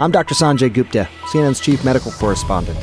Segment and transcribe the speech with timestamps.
[0.00, 0.36] I'm Dr.
[0.36, 2.78] Sanjay Gupta, CNN's chief medical correspondent.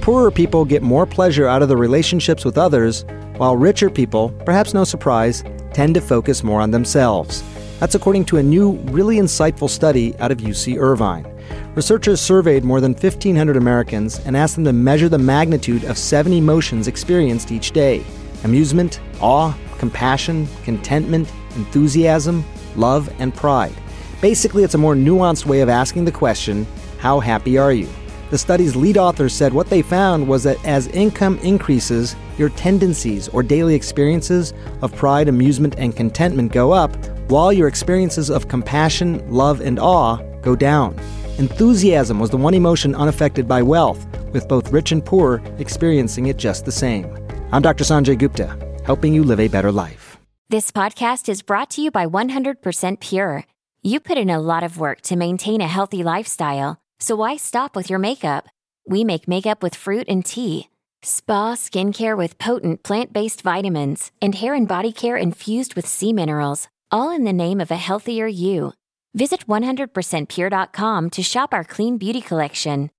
[0.00, 3.04] Poorer people get more pleasure out of their relationships with others,
[3.36, 5.42] while richer people, perhaps no surprise,
[5.74, 7.42] tend to focus more on themselves.
[7.80, 11.26] That's according to a new, really insightful study out of UC Irvine.
[11.74, 16.32] Researchers surveyed more than 1,500 Americans and asked them to measure the magnitude of seven
[16.32, 18.04] emotions experienced each day
[18.44, 22.44] amusement, awe, compassion, contentment, enthusiasm,
[22.76, 23.74] love, and pride.
[24.22, 26.64] Basically, it's a more nuanced way of asking the question
[26.98, 27.88] how happy are you?
[28.30, 33.26] The study's lead authors said what they found was that as income increases, your tendencies
[33.28, 36.94] or daily experiences of pride, amusement, and contentment go up,
[37.28, 40.96] while your experiences of compassion, love, and awe go down.
[41.38, 46.36] Enthusiasm was the one emotion unaffected by wealth, with both rich and poor experiencing it
[46.36, 47.12] just the same.
[47.50, 47.82] I'm Dr.
[47.82, 50.16] Sanjay Gupta, helping you live a better life.
[50.48, 53.46] This podcast is brought to you by 100% Pure.
[53.84, 57.74] You put in a lot of work to maintain a healthy lifestyle, so why stop
[57.74, 58.46] with your makeup?
[58.86, 60.68] We make makeup with fruit and tea,
[61.02, 66.12] spa skincare with potent plant based vitamins, and hair and body care infused with sea
[66.12, 68.72] minerals, all in the name of a healthier you.
[69.14, 72.88] Visit 100%pure.com to shop our clean beauty collection.